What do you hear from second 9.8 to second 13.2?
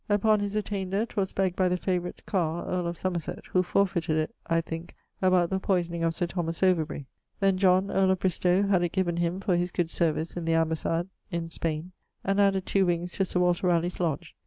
service in the ambassade in Spaine, and added two wings